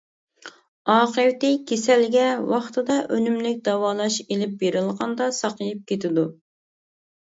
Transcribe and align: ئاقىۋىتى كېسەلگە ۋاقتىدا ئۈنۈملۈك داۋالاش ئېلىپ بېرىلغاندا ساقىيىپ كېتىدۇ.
ئاقىۋىتى 0.93 1.51
كېسەلگە 1.73 2.25
ۋاقتىدا 2.55 2.97
ئۈنۈملۈك 3.13 3.63
داۋالاش 3.71 4.21
ئېلىپ 4.27 4.61
بېرىلغاندا 4.67 5.33
ساقىيىپ 5.45 5.91
كېتىدۇ. 5.97 6.31